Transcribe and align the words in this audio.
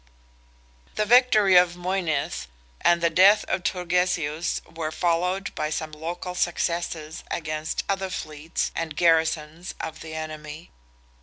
The 0.95 1.05
victory 1.05 1.55
of 1.55 1.75
Moynith 1.75 2.47
and 2.83 3.01
the 3.01 3.09
death 3.11 3.45
of 3.47 3.61
Turgesius 3.61 4.59
were 4.65 4.91
followed 4.91 5.53
by 5.53 5.69
some 5.69 5.91
local 5.91 6.33
successes 6.33 7.23
against 7.29 7.83
other 7.87 8.09
fleets 8.09 8.71
and 8.75 8.97
garrisons 8.97 9.75
of 9.79 9.99
the 9.99 10.15
enemy. 10.15 10.71